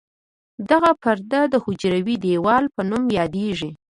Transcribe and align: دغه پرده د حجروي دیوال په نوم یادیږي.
دغه 0.69 0.91
پرده 1.01 1.41
د 1.49 1.55
حجروي 1.63 2.15
دیوال 2.25 2.63
په 2.75 2.81
نوم 2.89 3.03
یادیږي. 3.19 3.71